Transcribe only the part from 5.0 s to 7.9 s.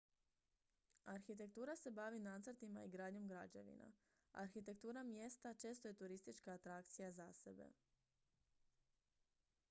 mjesta često je turistička atrakcija za sebe